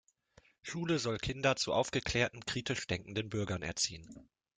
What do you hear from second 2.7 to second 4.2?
denkenden Bürgern erziehen.